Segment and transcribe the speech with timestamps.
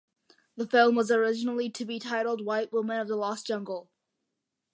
[0.55, 3.87] The film was originally to be titled White Woman of the Lost Jungle.